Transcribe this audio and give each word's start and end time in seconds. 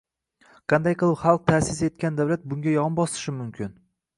qanday 0.73 0.95
qilib 1.01 1.19
xalq 1.25 1.45
ta’sis 1.51 1.83
etgan 1.89 2.17
davlat 2.21 2.49
bunga 2.55 2.75
yon 2.79 2.99
bosishi 3.01 3.37
mumkin? 3.45 3.79